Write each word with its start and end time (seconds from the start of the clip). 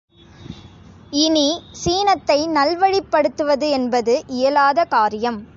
இனி 1.11 1.61
சீனத்தை 1.71 2.47
நல்வழிபடுத்துவதென்பது 2.47 4.21
இயலாத 4.27 4.85
காரியம். 4.85 5.41